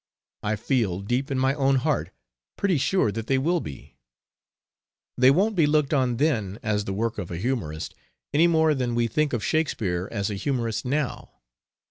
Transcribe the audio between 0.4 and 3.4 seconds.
I feel, deep in my own heart, pretty sure that they